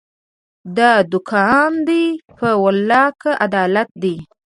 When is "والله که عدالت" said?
2.63-3.89